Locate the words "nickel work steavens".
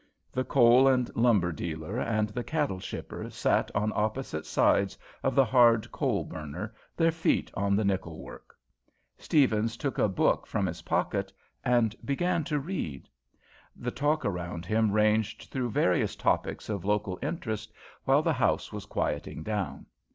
7.85-9.77